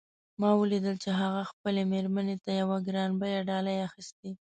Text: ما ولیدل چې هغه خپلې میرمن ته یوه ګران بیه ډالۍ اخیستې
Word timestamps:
ما 0.39 0.49
ولیدل 0.61 0.95
چې 1.03 1.09
هغه 1.21 1.41
خپلې 1.51 1.81
میرمن 1.91 2.27
ته 2.43 2.51
یوه 2.61 2.77
ګران 2.87 3.11
بیه 3.21 3.39
ډالۍ 3.49 3.77
اخیستې 3.87 4.29